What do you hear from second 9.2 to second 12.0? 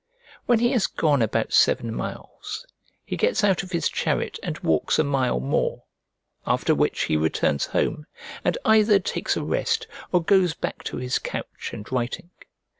a rest or goes back to his couch and